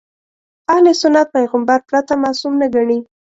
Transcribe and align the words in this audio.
اهل 0.73 0.85
سنت 1.01 1.27
پیغمبر 1.35 1.79
پرته 1.89 2.13
معصوم 2.23 2.53
نه 2.61 2.67
ګڼي. 2.75 2.99